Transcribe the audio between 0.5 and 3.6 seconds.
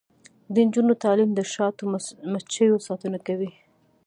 د نجونو تعلیم د شاتو مچیو ساتنه هڅوي.